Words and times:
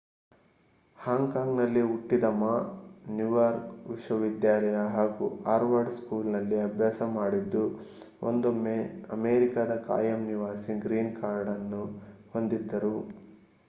ಹಾಂಗ್ 0.97 1.27
Kong 1.33 1.57
ನಲ್ಲಿ 1.57 1.81
ಹುಟ್ಟಿದ 1.83 2.27
Ma 2.37 2.53
New York 3.09 3.67
ವಿಶ್ವ 3.89 4.15
ವಿದ್ಯಾಲಯ 4.21 4.79
ಹಾಗೂ 4.93 5.27
ಹಾರ್ವರ್ಡ್ 5.43 5.93
ಸ್ಕೂಲ್ 5.97 6.31
ನಲ್ಲಿ 6.31 6.57
ಅಭ್ಯಾಸ 6.63 7.09
ಮಾಡಿದ್ದು 7.13 7.63
ಒಂದೊಮ್ಮೆ 8.23 8.75
ಅಮೇರಿಕಾದ 9.11 9.75
ಖಾಯಂ 9.87 10.23
ನಿವಾಸಿ 10.27 10.75
ಗ್ರೀನ್ 10.81 11.13
ಕಾರ್ಡ್ 11.21 11.51
ಅನ್ನು 11.55 11.83
ಹೊಂದಿದ್ದರು 12.33 12.95